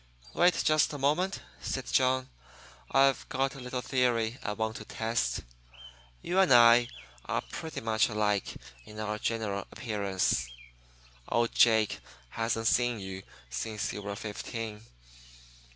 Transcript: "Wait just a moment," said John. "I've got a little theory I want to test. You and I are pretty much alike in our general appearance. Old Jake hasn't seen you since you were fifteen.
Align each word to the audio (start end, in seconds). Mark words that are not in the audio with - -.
"Wait 0.33 0.63
just 0.65 0.91
a 0.93 0.97
moment," 0.97 1.43
said 1.61 1.85
John. 1.85 2.27
"I've 2.91 3.29
got 3.29 3.53
a 3.53 3.59
little 3.59 3.83
theory 3.83 4.39
I 4.41 4.53
want 4.53 4.77
to 4.77 4.83
test. 4.85 5.41
You 6.23 6.39
and 6.39 6.51
I 6.51 6.87
are 7.25 7.43
pretty 7.51 7.81
much 7.81 8.09
alike 8.09 8.55
in 8.83 8.99
our 8.99 9.19
general 9.19 9.67
appearance. 9.71 10.47
Old 11.29 11.51
Jake 11.53 11.99
hasn't 12.29 12.65
seen 12.65 12.99
you 12.99 13.21
since 13.51 13.93
you 13.93 14.01
were 14.01 14.15
fifteen. 14.15 14.81